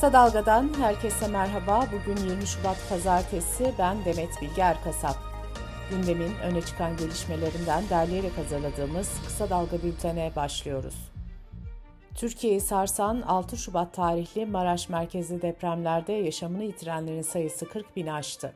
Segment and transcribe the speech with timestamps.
[0.00, 1.86] Kısa Dalga'dan herkese merhaba.
[1.92, 3.74] Bugün 20 Şubat Pazartesi.
[3.78, 5.16] Ben Demet Bilge Erkasap.
[5.90, 10.94] Gündemin öne çıkan gelişmelerinden derleyerek hazırladığımız Kısa Dalga bültene başlıyoruz.
[12.14, 18.54] Türkiye'yi sarsan 6 Şubat tarihli Maraş merkezli depremlerde yaşamını yitirenlerin sayısı 40 bin aştı.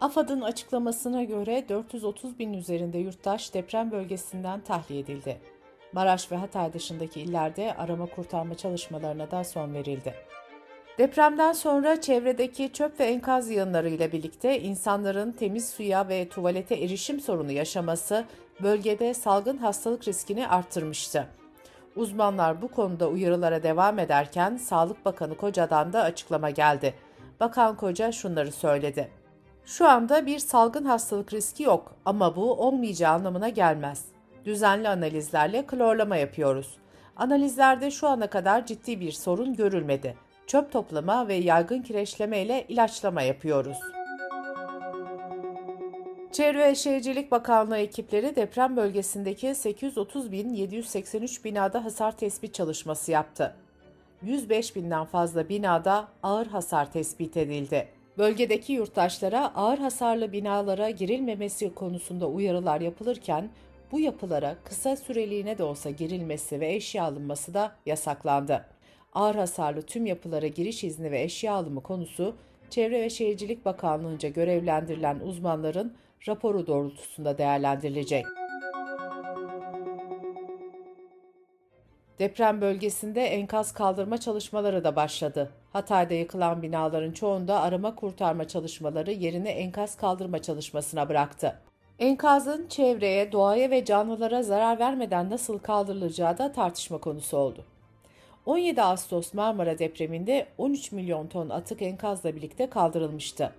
[0.00, 5.40] AFAD'ın açıklamasına göre 430 bin üzerinde yurttaş deprem bölgesinden tahliye edildi.
[5.92, 10.14] Maraş ve Hatay dışındaki illerde arama kurtarma çalışmalarına da son verildi.
[10.98, 17.20] Depremden sonra çevredeki çöp ve enkaz yığınları ile birlikte insanların temiz suya ve tuvalete erişim
[17.20, 18.24] sorunu yaşaması
[18.62, 21.26] bölgede salgın hastalık riskini arttırmıştı.
[21.96, 26.94] Uzmanlar bu konuda uyarılara devam ederken Sağlık Bakanı Koca'dan da açıklama geldi.
[27.40, 29.10] Bakan Koca şunları söyledi.
[29.64, 34.11] Şu anda bir salgın hastalık riski yok ama bu olmayacağı anlamına gelmez
[34.44, 36.76] düzenli analizlerle klorlama yapıyoruz.
[37.16, 40.16] Analizlerde şu ana kadar ciddi bir sorun görülmedi.
[40.46, 43.78] Çöp toplama ve yaygın kireçleme ile ilaçlama yapıyoruz.
[46.32, 53.56] Çevre ve Şehircilik Bakanlığı ekipleri deprem bölgesindeki 830.783 binada hasar tespit çalışması yaptı.
[54.22, 57.88] 105 binden fazla binada ağır hasar tespit edildi.
[58.18, 63.50] Bölgedeki yurttaşlara ağır hasarlı binalara girilmemesi konusunda uyarılar yapılırken
[63.92, 68.66] bu yapılara kısa süreliğine de olsa girilmesi ve eşya alınması da yasaklandı.
[69.12, 72.36] Ağır hasarlı tüm yapılara giriş izni ve eşya alımı konusu
[72.70, 75.96] Çevre ve Şehircilik Bakanlığı'nca görevlendirilen uzmanların
[76.28, 78.26] raporu doğrultusunda değerlendirilecek.
[82.18, 85.52] Deprem bölgesinde enkaz kaldırma çalışmaları da başladı.
[85.72, 91.58] Hatay'da yıkılan binaların çoğunda arama kurtarma çalışmaları yerini enkaz kaldırma çalışmasına bıraktı.
[92.02, 97.64] Enkazın çevreye, doğaya ve canlılara zarar vermeden nasıl kaldırılacağı da tartışma konusu oldu.
[98.46, 103.52] 17 Ağustos Marmara depreminde 13 milyon ton atık enkazla birlikte kaldırılmıştı.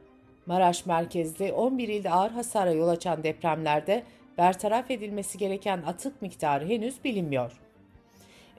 [0.46, 4.04] Maraş merkezli 11 ilde ağır hasara yol açan depremlerde
[4.38, 7.52] bertaraf edilmesi gereken atık miktarı henüz bilinmiyor.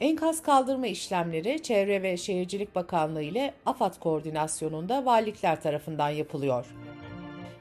[0.01, 6.67] Enkaz kaldırma işlemleri Çevre ve Şehircilik Bakanlığı ile AFAD koordinasyonunda valilikler tarafından yapılıyor.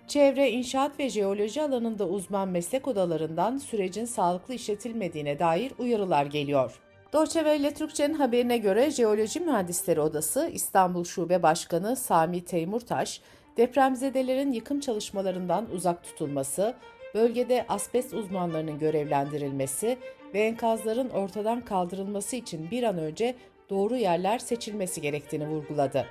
[0.08, 6.80] Çevre, inşaat ve jeoloji alanında uzman meslek odalarından sürecin sağlıklı işletilmediğine dair uyarılar geliyor.
[7.14, 13.22] Deutsche Welle Türkçe'nin haberine göre Jeoloji Mühendisleri Odası İstanbul Şube Başkanı Sami Teymurtaş,
[13.58, 16.74] depremzedelerin yıkım çalışmalarından uzak tutulması,
[17.14, 19.97] bölgede asbest uzmanlarının görevlendirilmesi
[20.34, 23.35] ve enkazların ortadan kaldırılması için bir an önce
[23.70, 26.06] doğru yerler seçilmesi gerektiğini vurguladı.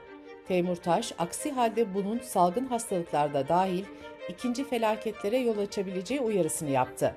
[0.48, 3.84] Teymurtaş, aksi halde bunun salgın hastalıklarda dahil
[4.28, 7.14] ikinci felaketlere yol açabileceği uyarısını yaptı.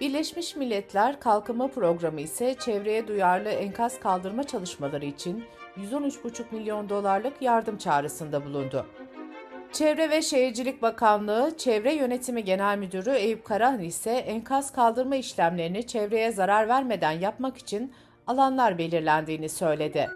[0.00, 5.44] Birleşmiş Milletler Kalkınma Programı ise çevreye duyarlı enkaz kaldırma çalışmaları için
[5.76, 8.86] 113,5 milyon dolarlık yardım çağrısında bulundu.
[9.72, 16.32] Çevre ve Şehircilik Bakanlığı Çevre Yönetimi Genel Müdürü Eyüp Karahan ise enkaz kaldırma işlemlerini çevreye
[16.32, 17.92] zarar vermeden yapmak için
[18.26, 20.10] alanlar belirlendiğini söyledi.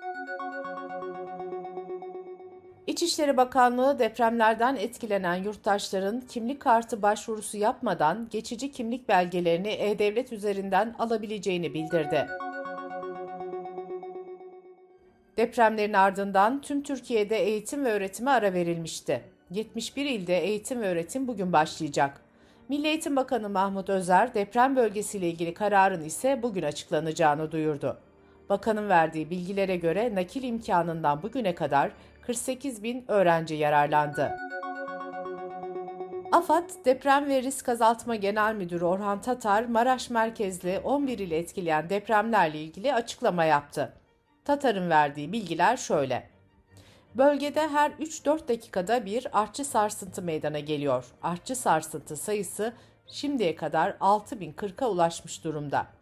[3.11, 11.75] İçişleri Bakanlığı depremlerden etkilenen yurttaşların kimlik kartı başvurusu yapmadan geçici kimlik belgelerini E-Devlet üzerinden alabileceğini
[11.75, 12.27] bildirdi.
[15.37, 19.23] Depremlerin ardından tüm Türkiye'de eğitim ve öğretime ara verilmişti.
[19.51, 22.21] 71 ilde eğitim ve öğretim bugün başlayacak.
[22.69, 27.99] Milli Eğitim Bakanı Mahmut Özer deprem bölgesiyle ilgili kararın ise bugün açıklanacağını duyurdu.
[28.51, 31.91] Bakanın verdiği bilgilere göre nakil imkanından bugüne kadar
[32.23, 34.37] 48 bin öğrenci yararlandı.
[36.33, 42.61] AFAD, Deprem ve Risk Azaltma Genel Müdürü Orhan Tatar, Maraş merkezli 11 ili etkileyen depremlerle
[42.61, 43.93] ilgili açıklama yaptı.
[44.45, 46.31] Tatar'ın verdiği bilgiler şöyle.
[47.15, 51.05] Bölgede her 3-4 dakikada bir artçı sarsıntı meydana geliyor.
[51.23, 52.73] Artçı sarsıntı sayısı
[53.07, 56.00] şimdiye kadar 6040'a ulaşmış durumda.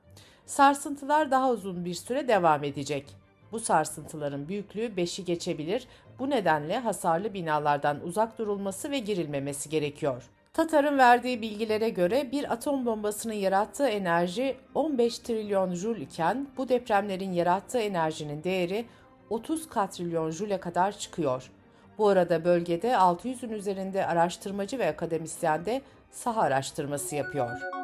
[0.49, 3.07] Sarsıntılar daha uzun bir süre devam edecek.
[3.53, 5.89] Bu sarsıntıların büyüklüğü 5'i geçebilir.
[6.19, 10.23] Bu nedenle hasarlı binalardan uzak durulması ve girilmemesi gerekiyor.
[10.53, 17.33] Tatar'ın verdiği bilgilere göre bir atom bombasının yarattığı enerji 15 trilyon joule iken bu depremlerin
[17.33, 18.85] yarattığı enerjinin değeri
[19.31, 21.51] 30 katrilyon joule kadar çıkıyor.
[21.99, 27.78] Bu arada bölgede 600'ün üzerinde araştırmacı ve akademisyen de saha araştırması yapıyor.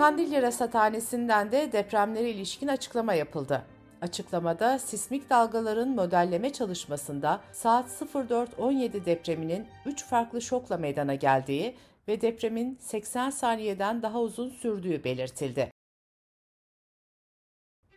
[0.00, 3.62] Kandilli Rasathanesi'nden de depremlere ilişkin açıklama yapıldı.
[4.00, 11.76] Açıklamada sismik dalgaların modelleme çalışmasında saat 04.17 depreminin 3 farklı şokla meydana geldiği
[12.08, 15.70] ve depremin 80 saniyeden daha uzun sürdüğü belirtildi.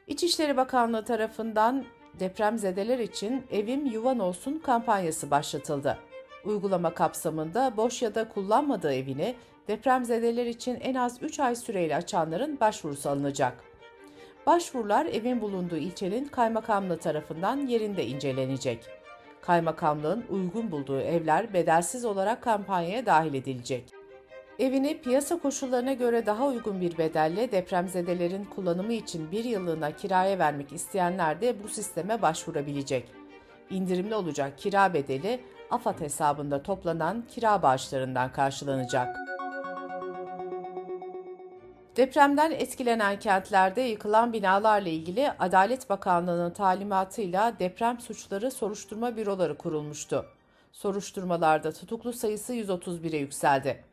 [0.07, 1.85] İçişleri Bakanlığı tarafından
[2.19, 5.99] depremzedeler için Evim Yuvan Olsun kampanyası başlatıldı.
[6.45, 9.35] Uygulama kapsamında boş ya da kullanmadığı evini
[9.67, 13.63] depremzedeler için en az 3 ay süreyle açanların başvurusu alınacak.
[14.45, 18.85] Başvurular evin bulunduğu ilçenin kaymakamlığı tarafından yerinde incelenecek.
[19.41, 23.93] Kaymakamlığın uygun bulduğu evler bedelsiz olarak kampanyaya dahil edilecek.
[24.59, 30.73] Evini piyasa koşullarına göre daha uygun bir bedelle depremzedelerin kullanımı için bir yıllığına kiraya vermek
[30.73, 33.05] isteyenler de bu sisteme başvurabilecek.
[33.69, 35.39] İndirimli olacak kira bedeli
[35.73, 39.17] AFAD hesabında toplanan kira bağışlarından karşılanacak.
[41.95, 50.25] Depremden etkilenen kentlerde yıkılan binalarla ilgili Adalet Bakanlığı'nın talimatıyla deprem suçları soruşturma büroları kurulmuştu.
[50.71, 53.83] Soruşturmalarda tutuklu sayısı 131'e yükseldi.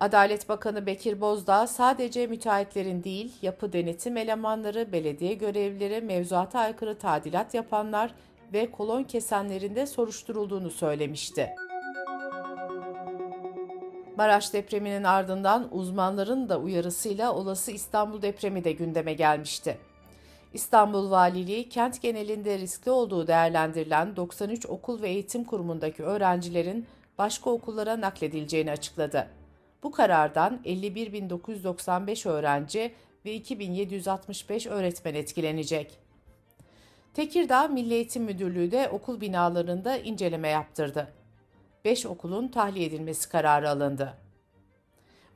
[0.00, 7.54] Adalet Bakanı Bekir Bozdağ sadece müteahhitlerin değil, yapı denetim elemanları, belediye görevlileri, mevzuata aykırı tadilat
[7.54, 8.14] yapanlar
[8.52, 11.50] ve kolon kesenlerin de soruşturulduğunu söylemişti.
[14.16, 19.78] Maraş depreminin ardından uzmanların da uyarısıyla olası İstanbul depremi de gündeme gelmişti.
[20.54, 26.86] İstanbul Valiliği kent genelinde riskli olduğu değerlendirilen 93 okul ve eğitim kurumundaki öğrencilerin
[27.18, 29.28] başka okullara nakledileceğini açıkladı.
[29.82, 32.94] Bu karardan 51.995 öğrenci
[33.24, 36.07] ve 2.765 öğretmen etkilenecek.
[37.18, 41.08] Tekirdağ Milli Eğitim Müdürlüğü de okul binalarında inceleme yaptırdı.
[41.84, 44.14] 5 okulun tahliye edilmesi kararı alındı.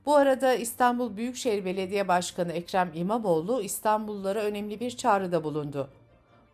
[0.06, 5.88] Bu arada İstanbul Büyükşehir Belediye Başkanı Ekrem İmamoğlu İstanbullulara önemli bir çağrıda bulundu.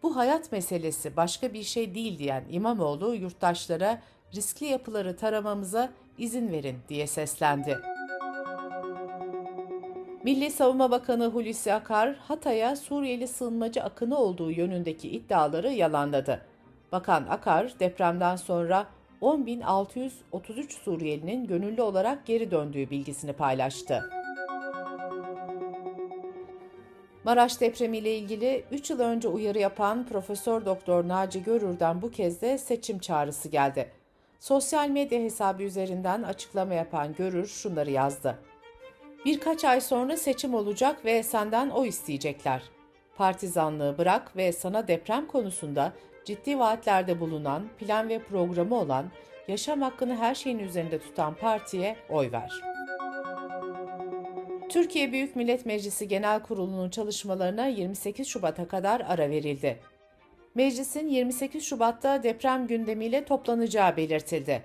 [0.02, 4.02] Bu hayat meselesi başka bir şey değil diyen İmamoğlu yurttaşlara
[4.34, 7.78] riskli yapıları taramamıza izin verin diye seslendi.
[10.28, 16.40] Milli Savunma Bakanı Hulusi Akar, Hatay'a Suriyeli sığınmacı akını olduğu yönündeki iddiaları yalanladı.
[16.92, 18.86] Bakan Akar, depremden sonra
[19.22, 24.10] 10.633 Suriyelinin gönüllü olarak geri döndüğü bilgisini paylaştı.
[27.24, 32.58] Maraş depremiyle ilgili 3 yıl önce uyarı yapan Profesör Doktor Naci Görür'den bu kez de
[32.58, 33.90] seçim çağrısı geldi.
[34.40, 38.38] Sosyal medya hesabı üzerinden açıklama yapan Görür şunları yazdı.
[39.24, 42.62] Birkaç ay sonra seçim olacak ve senden o isteyecekler.
[43.16, 45.92] Partizanlığı bırak ve sana deprem konusunda
[46.24, 49.06] ciddi vaatlerde bulunan, plan ve programı olan,
[49.48, 52.50] yaşam hakkını her şeyin üzerinde tutan partiye oy ver.
[54.68, 59.80] Türkiye Büyük Millet Meclisi Genel Kurulu'nun çalışmalarına 28 Şubat'a kadar ara verildi.
[60.54, 64.62] Meclisin 28 Şubat'ta deprem gündemiyle toplanacağı belirtildi.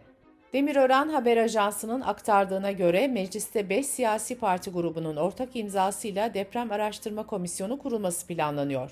[0.53, 7.79] Demirören Haber Ajansı'nın aktardığına göre mecliste 5 siyasi parti grubunun ortak imzasıyla Deprem Araştırma Komisyonu
[7.79, 8.91] kurulması planlanıyor.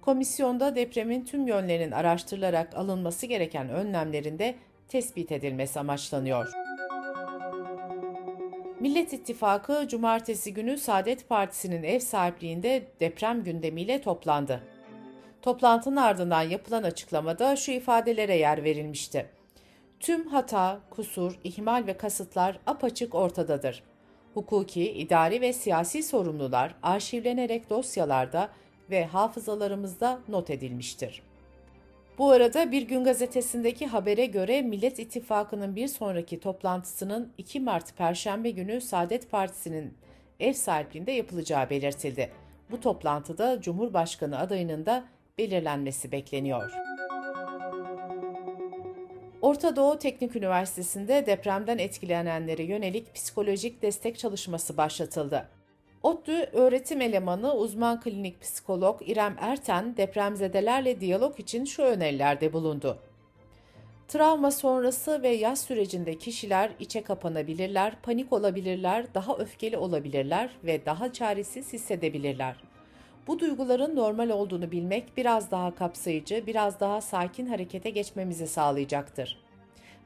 [0.00, 4.54] Komisyonda depremin tüm yönlerinin araştırılarak alınması gereken önlemlerin de
[4.88, 6.52] tespit edilmesi amaçlanıyor.
[8.80, 14.60] Millet İttifakı cumartesi günü Saadet Partisi'nin ev sahipliğinde deprem gündemiyle toplandı.
[15.42, 19.35] Toplantının ardından yapılan açıklamada şu ifadelere yer verilmişti.
[20.06, 23.82] Tüm hata, kusur, ihmal ve kasıtlar apaçık ortadadır.
[24.34, 28.48] Hukuki, idari ve siyasi sorumlular arşivlenerek dosyalarda
[28.90, 31.22] ve hafızalarımızda not edilmiştir.
[32.18, 38.50] Bu arada Bir Gün Gazetesi'ndeki habere göre Millet İttifakı'nın bir sonraki toplantısının 2 Mart Perşembe
[38.50, 39.94] günü Saadet Partisi'nin
[40.40, 42.30] ev sahipliğinde yapılacağı belirtildi.
[42.70, 45.04] Bu toplantıda Cumhurbaşkanı adayının da
[45.38, 46.72] belirlenmesi bekleniyor.
[49.46, 55.48] Orta Doğu Teknik Üniversitesi'nde depremden etkilenenlere yönelik psikolojik destek çalışması başlatıldı.
[56.02, 62.98] ODTÜ öğretim elemanı uzman klinik psikolog İrem Erten depremzedelerle diyalog için şu önerilerde bulundu.
[64.08, 71.12] Travma sonrası ve yaz sürecinde kişiler içe kapanabilirler, panik olabilirler, daha öfkeli olabilirler ve daha
[71.12, 72.56] çaresiz hissedebilirler.
[73.26, 79.38] Bu duyguların normal olduğunu bilmek biraz daha kapsayıcı, biraz daha sakin harekete geçmemizi sağlayacaktır.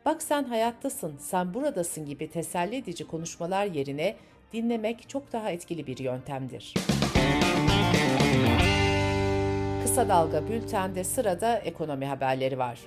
[0.05, 4.17] Bak sen hayattasın, sen buradasın gibi teselli edici konuşmalar yerine
[4.53, 6.75] dinlemek çok daha etkili bir yöntemdir.
[9.83, 12.81] Kısa Dalga Bülten'de sırada ekonomi haberleri var.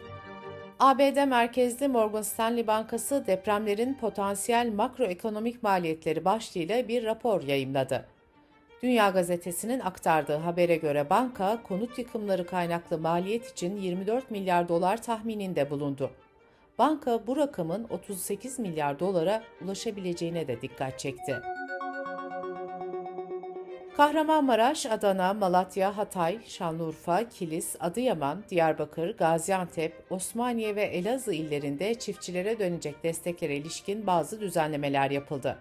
[0.80, 8.13] ABD merkezli Morgan Stanley Bankası depremlerin potansiyel makroekonomik maliyetleri başlığıyla bir rapor yayımladı.
[8.84, 15.70] Dünya Gazetesi'nin aktardığı habere göre banka konut yıkımları kaynaklı maliyet için 24 milyar dolar tahmininde
[15.70, 16.12] bulundu.
[16.78, 21.36] Banka bu rakamın 38 milyar dolara ulaşabileceğine de dikkat çekti.
[23.98, 33.04] Kahramanmaraş, Adana, Malatya, Hatay, Şanlıurfa, Kilis, Adıyaman, Diyarbakır, Gaziantep, Osmaniye ve Elazığ illerinde çiftçilere dönecek
[33.04, 35.58] desteklere ilişkin bazı düzenlemeler yapıldı.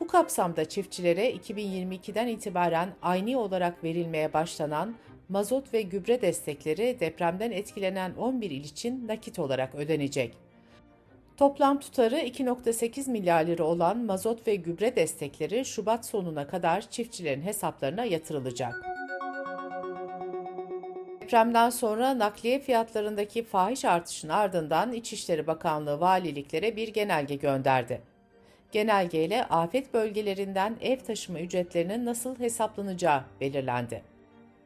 [0.00, 4.94] Bu kapsamda çiftçilere 2022'den itibaren aynı olarak verilmeye başlanan
[5.28, 10.34] mazot ve gübre destekleri depremden etkilenen 11 il için nakit olarak ödenecek.
[11.36, 18.04] Toplam tutarı 2.8 milyar lira olan mazot ve gübre destekleri Şubat sonuna kadar çiftçilerin hesaplarına
[18.04, 18.74] yatırılacak.
[21.20, 28.02] Depremden sonra nakliye fiyatlarındaki fahiş artışın ardından İçişleri Bakanlığı valiliklere bir genelge gönderdi.
[28.72, 34.02] Genelgeyle afet bölgelerinden ev taşıma ücretlerinin nasıl hesaplanacağı belirlendi.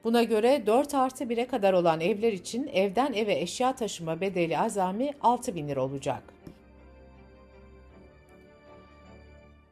[0.05, 5.11] Buna göre 4 artı 1'e kadar olan evler için evden eve eşya taşıma bedeli azami
[5.21, 6.23] 6 bin lira olacak.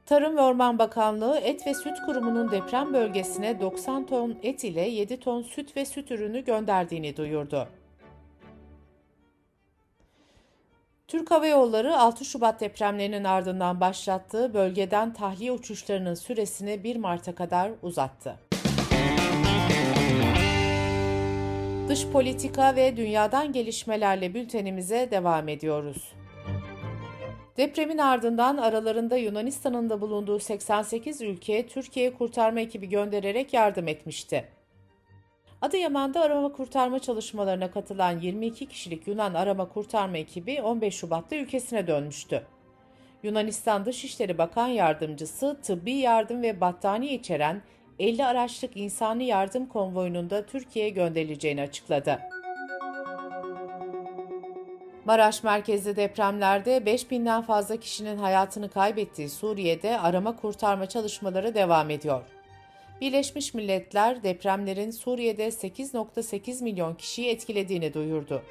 [0.07, 5.21] Tarım ve Orman Bakanlığı Et ve Süt Kurumu'nun deprem bölgesine 90 ton et ile 7
[5.21, 7.69] ton süt ve süt ürünü gönderdiğini duyurdu.
[11.11, 17.71] Türk Hava Yolları 6 Şubat depremlerinin ardından başlattığı bölgeden tahliye uçuşlarının süresini 1 Mart'a kadar
[17.83, 18.37] uzattı.
[21.89, 26.13] Dış politika ve dünyadan gelişmelerle bültenimize devam ediyoruz.
[27.57, 34.60] Depremin ardından aralarında Yunanistan'ın da bulunduğu 88 ülke Türkiye'ye kurtarma ekibi göndererek yardım etmişti.
[35.63, 42.47] Adıyaman'da arama kurtarma çalışmalarına katılan 22 kişilik Yunan arama kurtarma ekibi 15 Şubat'ta ülkesine dönmüştü.
[43.23, 47.63] Yunanistan Dışişleri Bakan Yardımcısı tıbbi yardım ve battaniye içeren
[47.99, 52.19] 50 araçlık insani yardım konvoyunun da Türkiye'ye gönderileceğini açıkladı.
[55.05, 62.40] Maraş merkezli depremlerde 5000'den fazla kişinin hayatını kaybettiği Suriye'de arama kurtarma çalışmaları devam ediyor.
[63.01, 68.43] Birleşmiş Milletler depremlerin Suriye'de 8.8 milyon kişiyi etkilediğini duyurdu.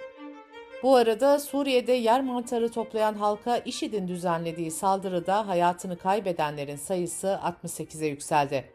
[0.84, 8.66] Bu arada Suriye'de yer mantarı toplayan halka IŞİD'in düzenlediği saldırıda hayatını kaybedenlerin sayısı 68'e yükseldi.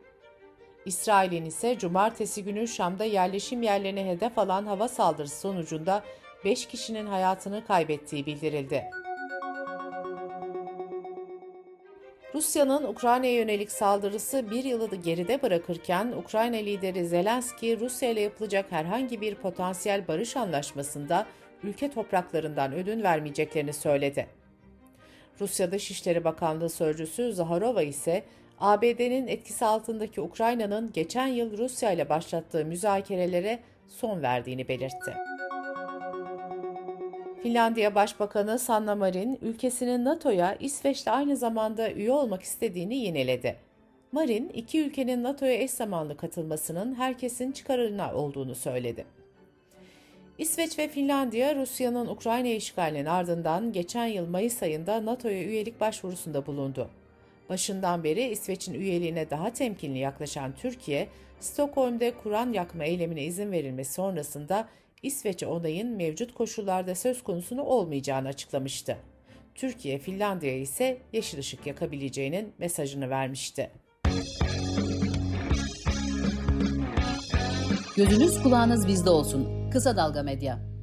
[0.86, 6.02] İsrail'in ise cumartesi günü Şam'da yerleşim yerlerine hedef alan hava saldırısı sonucunda
[6.44, 8.84] 5 kişinin hayatını kaybettiği bildirildi.
[12.34, 19.20] Rusya'nın Ukrayna'ya yönelik saldırısı bir yılı geride bırakırken Ukrayna lideri Zelenski Rusya ile yapılacak herhangi
[19.20, 21.26] bir potansiyel barış anlaşmasında
[21.62, 24.26] ülke topraklarından ödün vermeyeceklerini söyledi.
[25.40, 28.24] Rusya Dışişleri Bakanlığı Sözcüsü Zaharova ise
[28.60, 35.14] ABD'nin etkisi altındaki Ukrayna'nın geçen yıl Rusya ile başlattığı müzakerelere son verdiğini belirtti.
[37.44, 43.56] Finlandiya Başbakanı Sanna Marin, ülkesinin NATO'ya İsveç'te aynı zamanda üye olmak istediğini yineledi.
[44.12, 49.04] Marin, iki ülkenin NATO'ya eş zamanlı katılmasının herkesin çıkarına olduğunu söyledi.
[50.38, 56.88] İsveç ve Finlandiya, Rusya'nın Ukrayna işgalinin ardından geçen yıl Mayıs ayında NATO'ya üyelik başvurusunda bulundu.
[57.48, 61.08] Başından beri İsveç'in üyeliğine daha temkinli yaklaşan Türkiye,
[61.40, 64.68] Stockholm'de Kur'an yakma eylemine izin verilmesi sonrasında
[65.04, 68.96] İsveç'e onayın mevcut koşullarda söz konusunu olmayacağını açıklamıştı.
[69.54, 73.70] Türkiye, Finlandiya ise yeşil ışık yakabileceğinin mesajını vermişti.
[77.96, 79.70] Gözünüz kulağınız bizde olsun.
[79.70, 80.73] Kısa Dalga Medya.